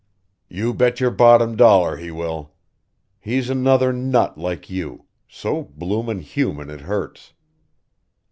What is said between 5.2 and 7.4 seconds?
so bloomin' human it hurts."